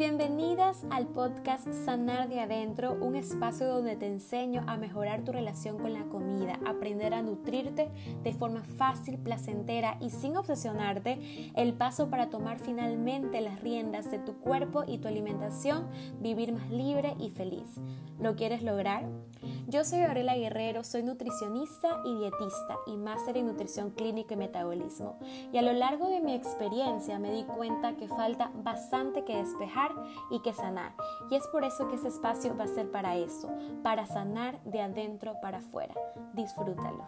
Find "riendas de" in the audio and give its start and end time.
13.60-14.18